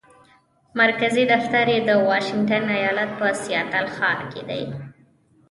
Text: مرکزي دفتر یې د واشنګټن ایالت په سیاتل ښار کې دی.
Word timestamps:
مرکزي 0.81 1.23
دفتر 1.33 1.65
یې 1.73 1.79
د 1.89 1.91
واشنګټن 2.07 2.63
ایالت 2.77 3.09
په 3.19 3.27
سیاتل 3.43 3.85
ښار 3.95 4.19
کې 4.31 4.41
دی. 4.49 4.63